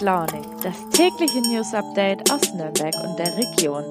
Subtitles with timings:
[0.00, 3.84] Launig, das tägliche News Update aus Nürnberg und der Region.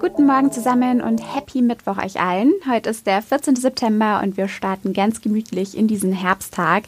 [0.00, 2.52] Guten Morgen zusammen und Happy Mittwoch euch allen.
[2.68, 3.54] Heute ist der 14.
[3.54, 6.84] September und wir starten ganz gemütlich in diesen Herbsttag.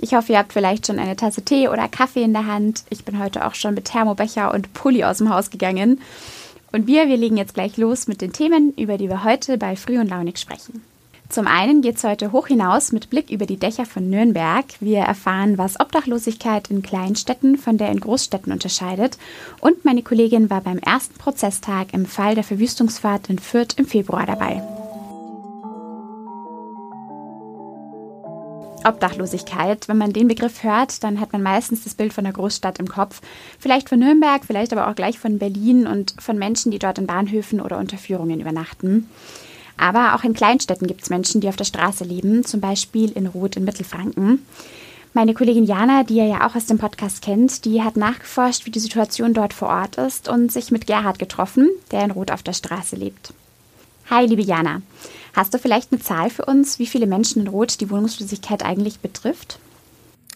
[0.00, 2.84] Ich hoffe, ihr habt vielleicht schon eine Tasse Tee oder Kaffee in der Hand.
[2.90, 6.02] Ich bin heute auch schon mit Thermobecher und Pulli aus dem Haus gegangen.
[6.70, 9.74] Und wir, wir legen jetzt gleich los mit den Themen, über die wir heute bei
[9.74, 10.82] Früh und Launig sprechen.
[11.28, 14.66] Zum einen geht es heute hoch hinaus mit Blick über die Dächer von Nürnberg.
[14.80, 19.18] Wir erfahren, was Obdachlosigkeit in kleinen Städten von der in Großstädten unterscheidet.
[19.60, 24.26] Und meine Kollegin war beim ersten Prozesstag im Fall der Verwüstungsfahrt in Fürth im Februar
[24.26, 24.62] dabei.
[28.84, 29.88] Obdachlosigkeit.
[29.88, 32.86] Wenn man den Begriff hört, dann hat man meistens das Bild von der Großstadt im
[32.86, 33.22] Kopf.
[33.58, 37.06] Vielleicht von Nürnberg, vielleicht aber auch gleich von Berlin und von Menschen, die dort in
[37.06, 39.08] Bahnhöfen oder Unterführungen übernachten.
[39.76, 43.26] Aber auch in Kleinstädten gibt es Menschen, die auf der Straße leben, zum Beispiel in
[43.26, 44.44] Roth in Mittelfranken.
[45.12, 48.70] Meine Kollegin Jana, die ihr ja auch aus dem Podcast kennt, die hat nachgeforscht, wie
[48.70, 52.42] die Situation dort vor Ort ist und sich mit Gerhard getroffen, der in Roth auf
[52.42, 53.32] der Straße lebt.
[54.10, 54.82] Hi, liebe Jana.
[55.34, 59.00] Hast du vielleicht eine Zahl für uns, wie viele Menschen in Roth die Wohnungslosigkeit eigentlich
[59.00, 59.58] betrifft?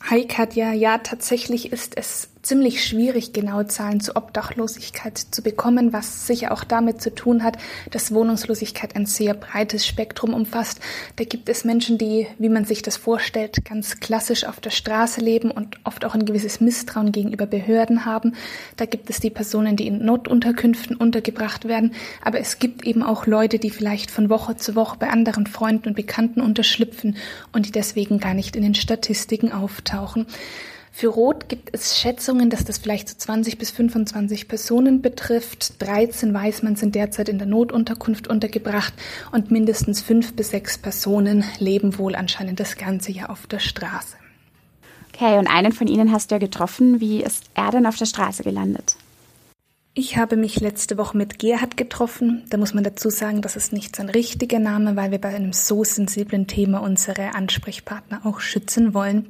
[0.09, 6.27] Hi Katja, ja, tatsächlich ist es ziemlich schwierig, genaue Zahlen zur Obdachlosigkeit zu bekommen, was
[6.27, 7.59] sicher auch damit zu tun hat,
[7.91, 10.81] dass Wohnungslosigkeit ein sehr breites Spektrum umfasst.
[11.17, 15.21] Da gibt es Menschen, die, wie man sich das vorstellt, ganz klassisch auf der Straße
[15.21, 18.35] leben und oft auch ein gewisses Misstrauen gegenüber Behörden haben.
[18.77, 21.93] Da gibt es die Personen, die in Notunterkünften untergebracht werden.
[22.25, 25.89] Aber es gibt eben auch Leute, die vielleicht von Woche zu Woche bei anderen Freunden
[25.89, 27.19] und Bekannten unterschlüpfen
[27.53, 30.27] und die deswegen gar nicht in den Statistiken auftauchen.
[30.99, 35.81] Für Rot gibt es Schätzungen, dass das vielleicht so 20 bis 25 Personen betrifft.
[35.81, 38.93] 13 weiß man sind derzeit in der Notunterkunft untergebracht
[39.31, 44.17] und mindestens fünf bis sechs Personen leben wohl anscheinend das ganze Jahr auf der Straße.
[45.15, 46.99] Okay, und einen von Ihnen hast du ja getroffen.
[46.99, 48.97] Wie ist er denn auf der Straße gelandet?
[50.01, 52.45] Ich habe mich letzte Woche mit Gerhard getroffen.
[52.51, 55.53] Da muss man dazu sagen, das ist nicht sein richtiger Name, weil wir bei einem
[55.53, 59.27] so sensiblen Thema unsere Ansprechpartner auch schützen wollen.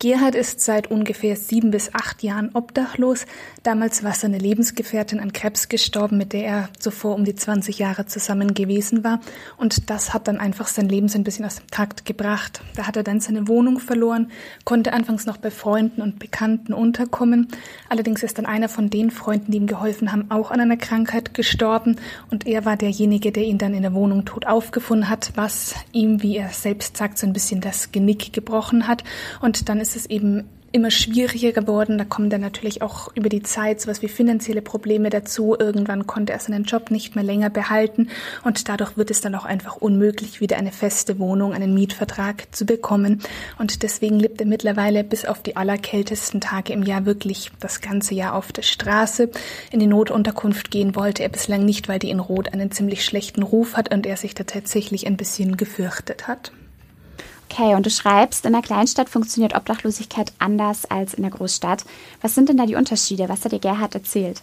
[0.00, 3.24] Gerhard ist seit ungefähr sieben bis acht Jahren obdachlos.
[3.62, 8.04] Damals war seine Lebensgefährtin an Krebs gestorben, mit der er zuvor um die 20 Jahre
[8.04, 9.18] zusammen gewesen war.
[9.56, 12.60] Und das hat dann einfach sein Leben so ein bisschen aus dem Takt gebracht.
[12.76, 14.30] Da hat er dann seine Wohnung verloren,
[14.66, 17.48] konnte anfangs noch bei Freunden und Bekannten unterkommen.
[17.88, 20.76] Allerdings ist dann einer von den Freunden, die ihm geholfen geholfen haben, auch an einer
[20.76, 21.96] Krankheit gestorben.
[22.30, 26.22] Und er war derjenige, der ihn dann in der Wohnung tot aufgefunden hat, was ihm,
[26.22, 29.04] wie er selbst sagt, so ein bisschen das Genick gebrochen hat.
[29.40, 31.98] Und dann ist es eben immer schwieriger geworden.
[31.98, 35.54] Da kommen dann natürlich auch über die Zeit sowas wie finanzielle Probleme dazu.
[35.58, 38.08] Irgendwann konnte er seinen Job nicht mehr länger behalten
[38.44, 42.64] und dadurch wird es dann auch einfach unmöglich, wieder eine feste Wohnung, einen Mietvertrag zu
[42.64, 43.20] bekommen.
[43.58, 48.14] Und deswegen lebt er mittlerweile bis auf die allerkältesten Tage im Jahr wirklich das ganze
[48.14, 49.30] Jahr auf der Straße.
[49.70, 53.42] In die Notunterkunft gehen wollte er bislang nicht, weil die in Rot einen ziemlich schlechten
[53.42, 56.52] Ruf hat und er sich da tatsächlich ein bisschen gefürchtet hat.
[57.52, 61.84] Okay, und du schreibst, in einer Kleinstadt funktioniert Obdachlosigkeit anders als in der Großstadt.
[62.22, 63.28] Was sind denn da die Unterschiede?
[63.28, 64.40] Was hat dir Gerhard erzählt?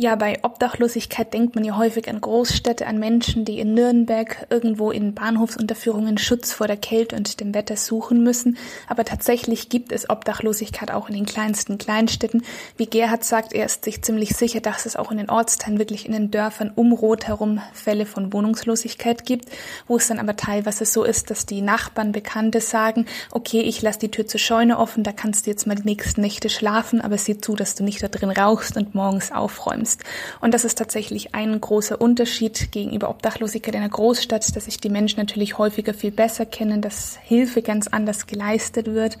[0.00, 4.92] Ja, bei Obdachlosigkeit denkt man ja häufig an Großstädte, an Menschen, die in Nürnberg irgendwo
[4.92, 8.58] in Bahnhofsunterführungen Schutz vor der Kälte und dem Wetter suchen müssen.
[8.86, 12.44] Aber tatsächlich gibt es Obdachlosigkeit auch in den kleinsten Kleinstädten.
[12.76, 16.06] Wie Gerhard sagt, er ist sich ziemlich sicher, dass es auch in den Ortsteilen, wirklich
[16.06, 19.46] in den Dörfern um Rot herum Fälle von Wohnungslosigkeit gibt,
[19.88, 23.98] wo es dann aber teilweise so ist, dass die Nachbarn, Bekannte sagen, okay, ich lasse
[23.98, 27.18] die Tür zur Scheune offen, da kannst du jetzt mal die nächsten Nächte schlafen, aber
[27.18, 30.04] sieh zu, dass du nicht da drin rauchst und morgens aufräumst kannst.
[30.40, 34.90] Und das ist tatsächlich ein großer Unterschied gegenüber Obdachlosigkeit in einer Großstadt, dass sich die
[34.90, 39.18] Menschen natürlich häufiger viel besser kennen, dass Hilfe ganz anders geleistet wird.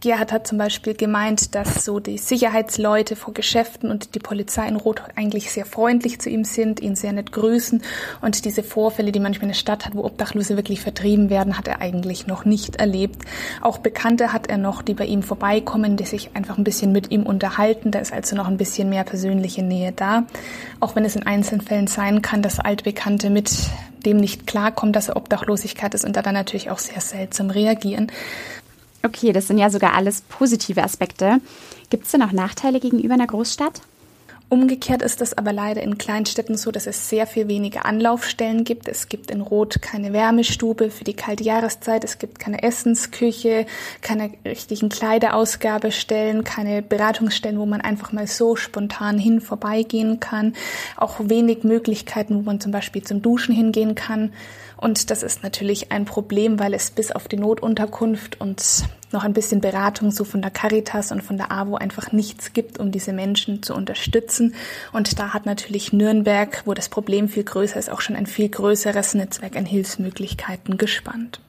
[0.00, 4.76] Gerhard hat zum Beispiel gemeint, dass so die Sicherheitsleute vor Geschäften und die Polizei in
[4.76, 7.82] Rot eigentlich sehr freundlich zu ihm sind, ihn sehr nett grüßen
[8.20, 11.80] und diese Vorfälle, die manchmal eine Stadt hat, wo Obdachlose wirklich vertrieben werden, hat er
[11.80, 13.24] eigentlich noch nicht erlebt.
[13.60, 17.10] Auch Bekannte hat er noch, die bei ihm vorbeikommen, die sich einfach ein bisschen mit
[17.10, 17.90] ihm unterhalten.
[17.90, 20.24] Da ist also noch ein bisschen mehr persönliche Nähe da da,
[20.80, 23.50] auch wenn es in einzelnen Fällen sein kann, dass Altbekannte mit
[24.04, 28.10] dem nicht klarkommen, dass er Obdachlosigkeit ist und da dann natürlich auch sehr seltsam reagieren.
[29.04, 31.40] Okay, das sind ja sogar alles positive Aspekte.
[31.90, 33.80] Gibt es denn auch Nachteile gegenüber einer Großstadt?
[34.50, 38.88] Umgekehrt ist es aber leider in Kleinstädten so, dass es sehr viel weniger Anlaufstellen gibt.
[38.88, 43.66] Es gibt in Rot keine Wärmestube für die kalte Jahreszeit, es gibt keine Essensküche,
[44.00, 50.54] keine richtigen Kleiderausgabestellen, keine Beratungsstellen, wo man einfach mal so spontan hin vorbeigehen kann.
[50.96, 54.32] Auch wenig Möglichkeiten, wo man zum Beispiel zum Duschen hingehen kann.
[54.78, 59.32] Und das ist natürlich ein Problem, weil es bis auf die Notunterkunft und noch ein
[59.32, 63.12] bisschen Beratung so von der Caritas und von der AWO einfach nichts gibt, um diese
[63.12, 64.54] Menschen zu unterstützen.
[64.92, 68.48] Und da hat natürlich Nürnberg, wo das Problem viel größer ist, auch schon ein viel
[68.48, 71.40] größeres Netzwerk an Hilfsmöglichkeiten gespannt.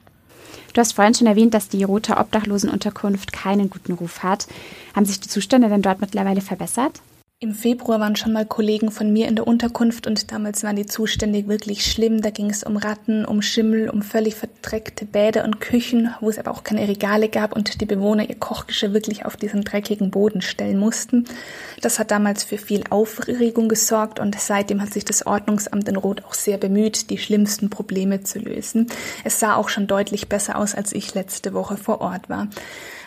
[0.72, 4.48] Du hast vorhin schon erwähnt, dass die Rote Obdachlosenunterkunft keinen guten Ruf hat.
[4.94, 7.00] Haben sich die Zustände denn dort mittlerweile verbessert?
[7.42, 10.84] Im Februar waren schon mal Kollegen von mir in der Unterkunft und damals waren die
[10.84, 12.20] Zustände wirklich schlimm.
[12.20, 16.38] Da ging es um Ratten, um Schimmel, um völlig verdreckte Bäder und Küchen, wo es
[16.38, 20.42] aber auch keine Regale gab und die Bewohner ihr Kochgeschirr wirklich auf diesen dreckigen Boden
[20.42, 21.24] stellen mussten.
[21.80, 26.22] Das hat damals für viel Aufregung gesorgt und seitdem hat sich das Ordnungsamt in Rot
[26.26, 28.88] auch sehr bemüht, die schlimmsten Probleme zu lösen.
[29.24, 32.48] Es sah auch schon deutlich besser aus, als ich letzte Woche vor Ort war.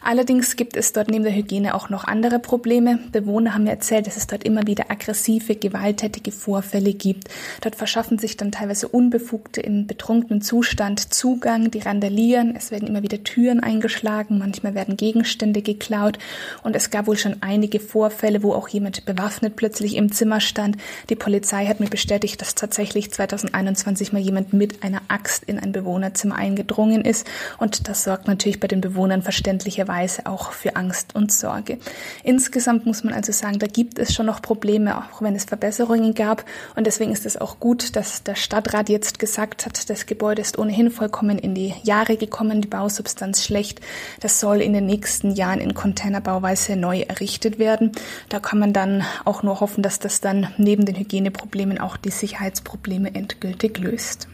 [0.06, 3.00] Allerdings gibt es dort neben der Hygiene auch noch andere Probleme.
[3.14, 7.30] Bewohner haben mir erzählt, dass es dort immer wieder aggressive, gewalttätige Vorfälle gibt.
[7.62, 12.54] Dort verschaffen sich dann teilweise Unbefugte im betrunkenen Zustand Zugang, die randalieren.
[12.54, 16.20] Es werden immer wieder Türen eingeschlagen, manchmal werden Gegenstände geklaut
[16.64, 20.76] und es gab wohl schon einige Vorfälle, wo auch jemand bewaffnet plötzlich im Zimmer stand.
[21.10, 25.72] Die Polizei hat mir bestätigt, dass tatsächlich 2021 mal jemand mit einer Axt in ein
[25.72, 27.26] Bewohnerzimmer eingedrungen ist
[27.58, 31.78] und das sorgt natürlich bei den Bewohnern verständlicherweise Weise auch für Angst und Sorge.
[32.24, 36.14] Insgesamt muss man also sagen, da gibt es schon noch Probleme, auch wenn es Verbesserungen
[36.16, 36.44] gab.
[36.76, 40.58] Und deswegen ist es auch gut, dass der Stadtrat jetzt gesagt hat, das Gebäude ist
[40.58, 43.82] ohnehin vollkommen in die Jahre gekommen, die Bausubstanz schlecht.
[44.20, 47.92] Das soll in den nächsten Jahren in Containerbauweise neu errichtet werden.
[48.30, 52.12] Da kann man dann auch nur hoffen, dass das dann neben den Hygieneproblemen auch die
[52.12, 54.28] Sicherheitsprobleme endgültig löst.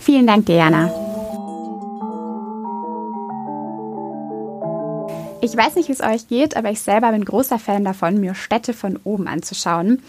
[0.00, 1.05] Vielen Dank, Diana.
[5.42, 8.34] Ich weiß nicht, wie es euch geht, aber ich selber bin großer Fan davon, mir
[8.34, 10.02] Städte von oben anzuschauen.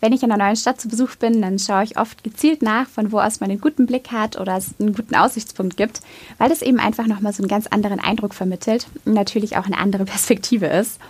[0.00, 2.86] Wenn ich in einer neuen Stadt zu Besuch bin, dann schaue ich oft gezielt nach,
[2.86, 6.02] von wo aus man einen guten Blick hat oder es einen guten Aussichtspunkt gibt,
[6.36, 9.78] weil das eben einfach nochmal so einen ganz anderen Eindruck vermittelt und natürlich auch eine
[9.78, 11.00] andere Perspektive ist.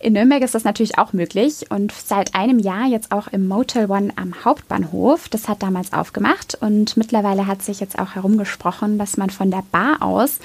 [0.00, 3.90] In Nürnberg ist das natürlich auch möglich und seit einem Jahr jetzt auch im Motel
[3.90, 5.28] One am Hauptbahnhof.
[5.28, 9.62] Das hat damals aufgemacht und mittlerweile hat sich jetzt auch herumgesprochen, dass man von der
[9.70, 10.40] Bar aus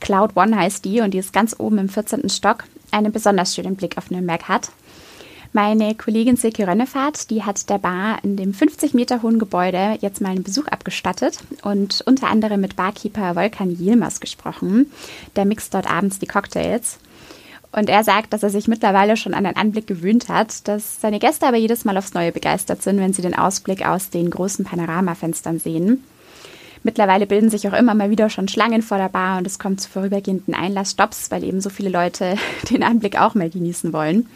[0.00, 2.28] Cloud One heißt die und die ist ganz oben im 14.
[2.28, 4.70] Stock, einen besonders schönen Blick auf Nürnberg hat.
[5.52, 10.20] Meine Kollegin Silke Rönnefahrt, die hat der Bar in dem 50 Meter hohen Gebäude jetzt
[10.20, 14.90] mal einen Besuch abgestattet und unter anderem mit Barkeeper Volkan Yilmaz gesprochen.
[15.36, 16.98] Der mixt dort abends die Cocktails.
[17.70, 21.20] Und er sagt, dass er sich mittlerweile schon an den Anblick gewöhnt hat, dass seine
[21.20, 24.64] Gäste aber jedes Mal aufs Neue begeistert sind, wenn sie den Ausblick aus den großen
[24.64, 26.02] Panoramafenstern sehen.
[26.84, 29.80] Mittlerweile bilden sich auch immer mal wieder schon Schlangen vor der Bar und es kommt
[29.80, 32.36] zu vorübergehenden Einlassstopps, weil eben so viele Leute
[32.70, 34.28] den Anblick auch mal genießen wollen.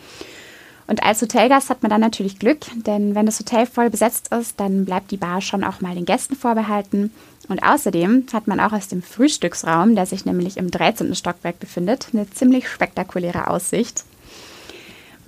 [0.86, 4.58] Und als Hotelgast hat man dann natürlich Glück, denn wenn das Hotel voll besetzt ist,
[4.58, 7.12] dann bleibt die Bar schon auch mal den Gästen vorbehalten.
[7.48, 11.14] Und außerdem hat man auch aus dem Frühstücksraum, der sich nämlich im 13.
[11.14, 14.04] Stockwerk befindet, eine ziemlich spektakuläre Aussicht.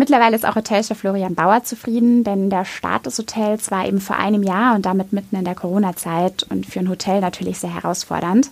[0.00, 4.16] Mittlerweile ist auch Hotelchef Florian Bauer zufrieden, denn der Start des Hotels war eben vor
[4.16, 8.48] einem Jahr und damit mitten in der Corona-Zeit und für ein Hotel natürlich sehr herausfordernd.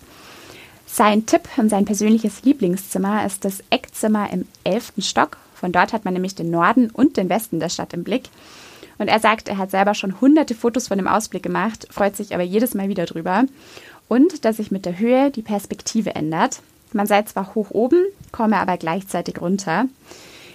[0.87, 4.93] Sein Tipp und sein persönliches Lieblingszimmer ist das Eckzimmer im 11.
[4.99, 5.39] Stock.
[5.55, 8.25] Von dort hat man nämlich den Norden und den Westen der Stadt im Blick.
[8.99, 12.35] Und er sagt, er hat selber schon hunderte Fotos von dem Ausblick gemacht, freut sich
[12.35, 13.45] aber jedes Mal wieder drüber.
[14.07, 16.61] Und dass sich mit der Höhe die Perspektive ändert.
[16.93, 19.87] Man sei zwar hoch oben, komme aber gleichzeitig runter.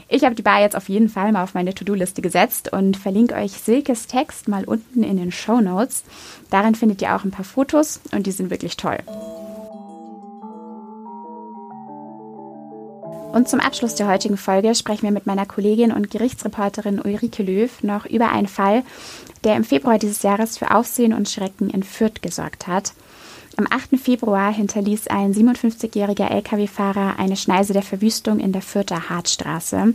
[0.08, 3.36] Ich habe die Bar jetzt auf jeden Fall mal auf meine To-Do-Liste gesetzt und verlinke
[3.36, 6.04] euch Silkes Text mal unten in den Show Notes.
[6.50, 9.00] Darin findet ihr auch ein paar Fotos und die sind wirklich toll.
[13.34, 17.82] Und zum Abschluss der heutigen Folge sprechen wir mit meiner Kollegin und Gerichtsreporterin Ulrike Löw
[17.82, 18.84] noch über einen Fall,
[19.44, 22.94] der im Februar dieses Jahres für Aufsehen und Schrecken in Fürth gesorgt hat.
[23.56, 24.00] Am 8.
[24.00, 29.94] Februar hinterließ ein 57-jähriger Lkw-Fahrer eine Schneise der Verwüstung in der Fürther Hartstraße.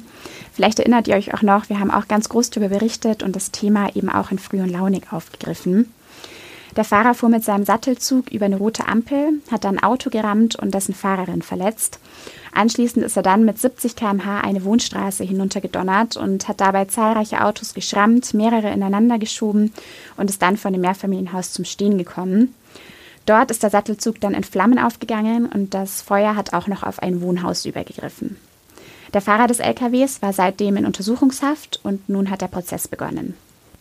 [0.53, 3.51] Vielleicht erinnert ihr euch auch noch, wir haben auch ganz groß darüber berichtet und das
[3.51, 5.93] Thema eben auch in Früh und Launig aufgegriffen.
[6.77, 10.55] Der Fahrer fuhr mit seinem Sattelzug über eine rote Ampel, hat dann ein Auto gerammt
[10.55, 11.99] und dessen Fahrerin verletzt.
[12.53, 17.75] Anschließend ist er dann mit 70 km/h eine Wohnstraße hinuntergedonnert und hat dabei zahlreiche Autos
[17.75, 19.73] geschrammt, mehrere ineinander geschoben
[20.17, 22.55] und ist dann von dem Mehrfamilienhaus zum Stehen gekommen.
[23.29, 27.03] Dort ist der Sattelzug dann in Flammen aufgegangen und das Feuer hat auch noch auf
[27.03, 28.39] ein Wohnhaus übergegriffen.
[29.13, 33.35] Der Fahrer des LKWs war seitdem in Untersuchungshaft und nun hat der Prozess begonnen.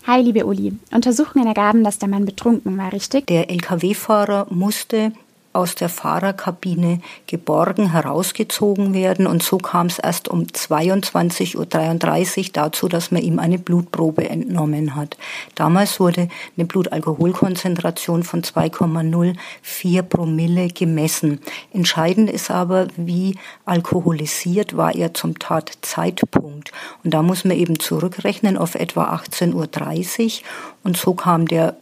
[0.05, 0.73] Hi, liebe Uli.
[0.91, 3.27] Untersuchungen ergaben, dass der Mann betrunken war, richtig?
[3.27, 5.13] Der LKW-Fahrer musste
[5.57, 9.25] aus der Fahrerkabine geborgen, herausgezogen werden.
[9.25, 14.95] Und so kam es erst um 22.33 Uhr dazu, dass man ihm eine Blutprobe entnommen
[14.95, 15.17] hat.
[15.55, 21.39] Damals wurde eine Blutalkoholkonzentration von 2,04 Promille gemessen.
[21.73, 23.35] Entscheidend ist aber, wie
[23.65, 26.71] alkoholisiert war er zum Tatzeitpunkt.
[27.03, 30.31] Und da muss man eben zurückrechnen auf etwa 18.30 Uhr.
[30.83, 31.75] Und so kam der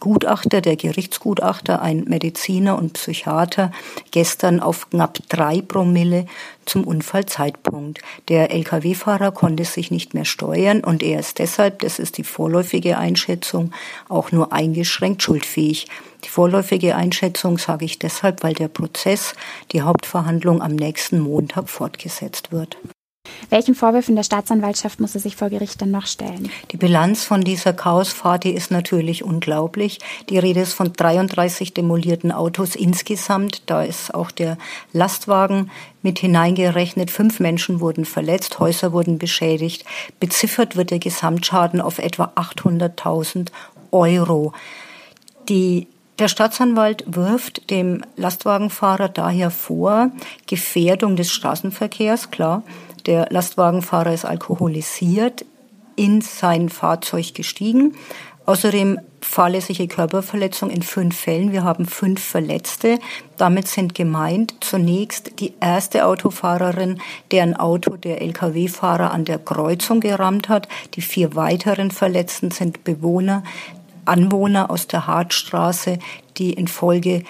[0.00, 3.72] Gutachter, der Gerichtsgutachter, ein Mediziner und Psychiater,
[4.10, 6.26] gestern auf knapp drei Promille
[6.64, 8.00] zum Unfallzeitpunkt.
[8.28, 12.98] Der Lkw-Fahrer konnte sich nicht mehr steuern und er ist deshalb, das ist die vorläufige
[12.98, 13.72] Einschätzung,
[14.08, 15.86] auch nur eingeschränkt schuldfähig.
[16.24, 19.34] Die vorläufige Einschätzung sage ich deshalb, weil der Prozess,
[19.72, 22.76] die Hauptverhandlung am nächsten Montag fortgesetzt wird.
[23.50, 26.50] Welchen Vorwürfen der Staatsanwaltschaft muss er sich vor Gericht dann noch stellen?
[26.72, 29.98] Die Bilanz von dieser Chaosfahrt ist natürlich unglaublich.
[30.28, 33.62] Die Rede ist von 33 demolierten Autos insgesamt.
[33.66, 34.58] Da ist auch der
[34.92, 35.70] Lastwagen
[36.02, 37.10] mit hineingerechnet.
[37.10, 39.84] Fünf Menschen wurden verletzt, Häuser wurden beschädigt.
[40.20, 43.48] Beziffert wird der Gesamtschaden auf etwa 800.000
[43.90, 44.52] Euro.
[45.48, 50.10] Die der Staatsanwalt wirft dem Lastwagenfahrer daher vor,
[50.46, 52.62] Gefährdung des Straßenverkehrs, klar,
[53.06, 55.44] der Lastwagenfahrer ist alkoholisiert,
[55.96, 57.94] in sein Fahrzeug gestiegen.
[58.44, 61.50] Außerdem fahrlässige Körperverletzung in fünf Fällen.
[61.50, 63.00] Wir haben fünf Verletzte.
[63.36, 67.00] Damit sind gemeint zunächst die erste Autofahrerin,
[67.32, 70.68] deren Auto der Lkw-Fahrer an der Kreuzung gerammt hat.
[70.94, 73.42] Die vier weiteren Verletzten sind Bewohner,
[74.04, 75.98] Anwohner aus der Hartstraße,
[76.36, 77.24] die infolge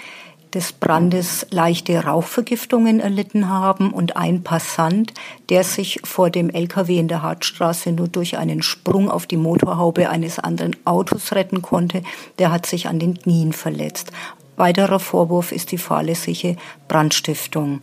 [0.57, 5.13] des Brandes leichte Rauchvergiftungen erlitten haben und ein Passant,
[5.51, 10.09] der sich vor dem LKW in der Hartstraße nur durch einen Sprung auf die Motorhaube
[10.09, 12.03] eines anderen Autos retten konnte,
[12.39, 14.13] der hat sich an den Knien verletzt.
[14.57, 16.57] Weiterer Vorwurf ist die fahrlässige
[16.89, 17.83] Brandstiftung.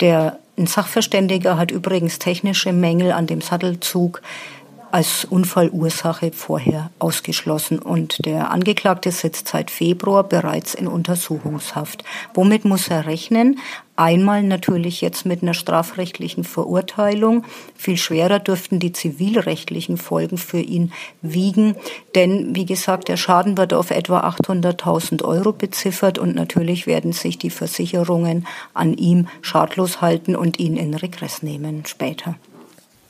[0.00, 4.22] Der ein Sachverständiger hat übrigens technische Mängel an dem Sattelzug
[4.90, 12.04] als Unfallursache vorher ausgeschlossen und der Angeklagte sitzt seit Februar bereits in Untersuchungshaft.
[12.34, 13.58] Womit muss er rechnen?
[13.96, 17.44] Einmal natürlich jetzt mit einer strafrechtlichen Verurteilung.
[17.74, 21.74] Viel schwerer dürften die zivilrechtlichen Folgen für ihn wiegen,
[22.14, 27.38] denn wie gesagt, der Schaden wird auf etwa 800.000 Euro beziffert und natürlich werden sich
[27.38, 32.36] die Versicherungen an ihm schadlos halten und ihn in Regress nehmen später.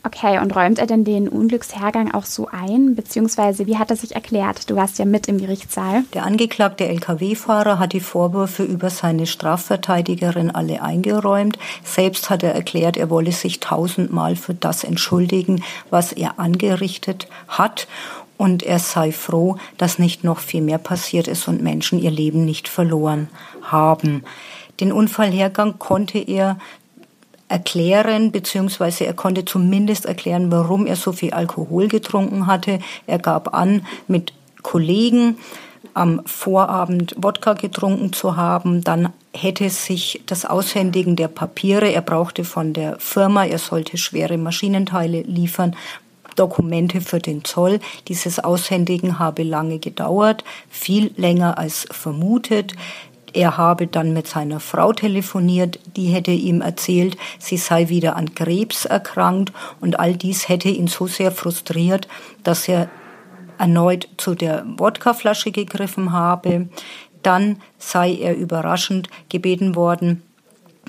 [0.05, 2.95] Okay, und räumt er denn den Unglückshergang auch so ein?
[2.95, 4.71] Beziehungsweise, wie hat er sich erklärt?
[4.71, 6.05] Du warst ja mit im Gerichtssaal.
[6.14, 11.59] Der angeklagte Lkw-Fahrer hat die Vorwürfe über seine Strafverteidigerin alle eingeräumt.
[11.83, 17.88] Selbst hat er erklärt, er wolle sich tausendmal für das entschuldigen, was er angerichtet hat.
[18.37, 22.45] Und er sei froh, dass nicht noch viel mehr passiert ist und Menschen ihr Leben
[22.45, 23.28] nicht verloren
[23.62, 24.23] haben.
[24.78, 26.57] Den Unfallhergang konnte er
[27.49, 32.78] erklären, beziehungsweise er konnte zumindest erklären, warum er so viel Alkohol getrunken hatte.
[33.07, 35.38] Er gab an, mit Kollegen
[35.95, 38.85] am Vorabend Wodka getrunken zu haben.
[38.85, 44.38] Dann hätte sich das Aushändigen der Papiere, er brauchte von der Firma, er sollte schwere
[44.38, 45.75] Maschinenteile liefern,
[46.38, 47.81] Dokumente für den Zoll.
[48.07, 52.75] Dieses Aushändigen habe lange gedauert, viel länger als vermutet.
[53.38, 58.35] Er habe dann mit seiner Frau telefoniert, die hätte ihm erzählt, sie sei wieder an
[58.35, 62.09] Krebs erkrankt und all dies hätte ihn so sehr frustriert,
[62.42, 62.88] dass er
[63.57, 66.68] erneut zu der Wodkaflasche gegriffen habe.
[67.23, 70.25] Dann sei er überraschend gebeten worden,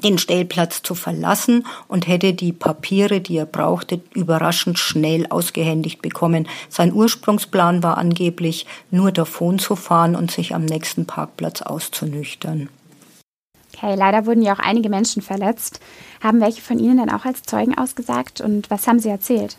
[0.04, 6.48] den Stellplatz zu verlassen und hätte die Papiere, die er brauchte, überraschend schnell ausgehändigt bekommen.
[6.70, 12.70] Sein Ursprungsplan war angeblich, nur davon zu fahren und sich am nächsten Parkplatz auszunüchtern.
[13.74, 15.80] Okay, leider wurden ja auch einige Menschen verletzt.
[16.22, 19.58] Haben welche von Ihnen dann auch als Zeugen ausgesagt und was haben Sie erzählt?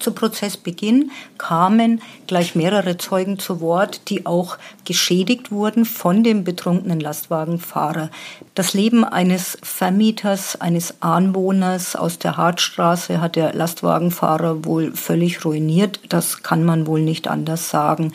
[0.00, 7.00] Zu Prozessbeginn kamen gleich mehrere Zeugen zu Wort, die auch geschädigt wurden von dem betrunkenen
[7.00, 8.10] Lastwagenfahrer.
[8.54, 16.00] Das Leben eines Vermieters, eines Anwohners aus der Hartstraße hat der Lastwagenfahrer wohl völlig ruiniert.
[16.08, 18.14] Das kann man wohl nicht anders sagen.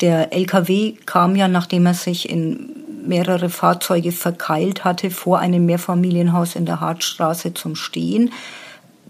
[0.00, 2.70] Der LKW kam ja, nachdem er sich in
[3.04, 8.30] mehrere Fahrzeuge verkeilt hatte, vor einem Mehrfamilienhaus in der Hartstraße zum Stehen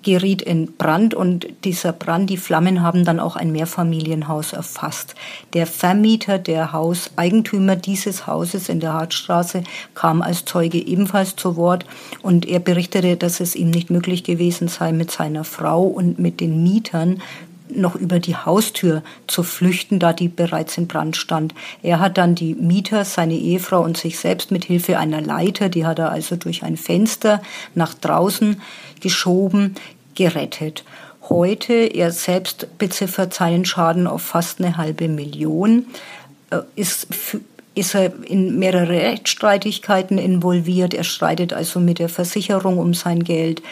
[0.02, 5.14] geriet in Brand und dieser Brand, die Flammen haben dann auch ein Mehrfamilienhaus erfasst.
[5.52, 9.62] Der Vermieter, der Hauseigentümer dieses Hauses in der Hartstraße
[9.95, 11.85] kam als Zeuge ebenfalls zu Wort
[12.23, 16.40] und er berichtete, dass es ihm nicht möglich gewesen sei, mit seiner Frau und mit
[16.40, 17.23] den Mietern
[17.74, 21.54] noch über die Haustür zu flüchten, da die bereits in Brand stand.
[21.82, 25.86] Er hat dann die Mieter, seine Ehefrau und sich selbst mit Hilfe einer Leiter, die
[25.86, 27.42] hat er also durch ein Fenster
[27.74, 28.60] nach draußen
[29.00, 29.74] geschoben,
[30.14, 30.84] gerettet.
[31.28, 35.86] Heute, er selbst beziffert seinen Schaden auf fast eine halbe Million,
[36.50, 37.06] äh, ist
[37.74, 40.92] ist er in mehrere Rechtsstreitigkeiten involviert.
[40.92, 43.62] Er streitet also mit der Versicherung um sein Geld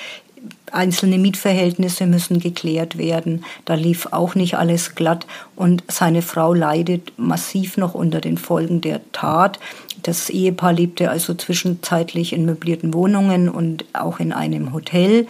[0.75, 3.45] einzelne Mietverhältnisse müssen geklärt werden.
[3.65, 8.81] Da lief auch nicht alles glatt und seine Frau leidet massiv noch unter den Folgen
[8.81, 9.59] der Tat.
[10.03, 15.27] Das Ehepaar lebte also zwischenzeitlich in möblierten Wohnungen und auch in einem Hotel.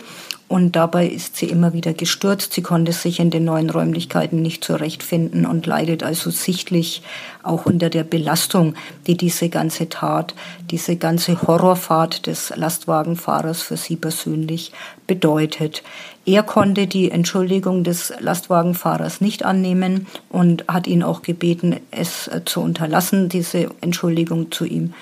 [0.48, 2.54] Und dabei ist sie immer wieder gestürzt.
[2.54, 7.02] Sie konnte sich in den neuen Räumlichkeiten nicht zurechtfinden und leidet also sichtlich
[7.42, 8.74] auch unter der Belastung,
[9.06, 10.34] die diese ganze Tat,
[10.70, 14.72] diese ganze Horrorfahrt des Lastwagenfahrers für sie persönlich
[15.06, 15.82] bedeutet.
[16.24, 22.62] Er konnte die Entschuldigung des Lastwagenfahrers nicht annehmen und hat ihn auch gebeten, es zu
[22.62, 24.94] unterlassen, diese Entschuldigung zu ihm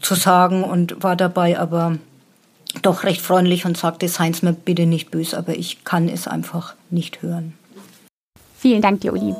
[0.00, 1.98] zu sagen und war dabei aber
[2.82, 6.74] doch recht freundlich und sagte, seien mir bitte nicht böse, aber ich kann es einfach
[6.90, 7.54] nicht hören.
[8.58, 9.34] Vielen Dank dir, Uli.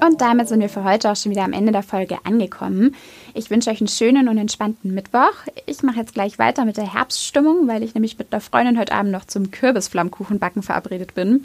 [0.00, 2.94] Und damit sind wir für heute auch schon wieder am Ende der Folge angekommen.
[3.34, 5.32] Ich wünsche euch einen schönen und entspannten Mittwoch.
[5.66, 8.92] Ich mache jetzt gleich weiter mit der Herbststimmung, weil ich nämlich mit einer Freundin heute
[8.92, 11.44] Abend noch zum Kürbisflammkuchenbacken verabredet bin.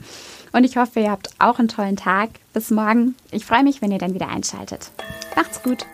[0.51, 2.29] Und ich hoffe, ihr habt auch einen tollen Tag.
[2.53, 3.15] Bis morgen.
[3.31, 4.91] Ich freue mich, wenn ihr dann wieder einschaltet.
[5.35, 5.85] Macht's gut.